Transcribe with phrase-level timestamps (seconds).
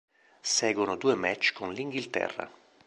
[0.41, 2.51] Seguono due match con L'Inghilterra.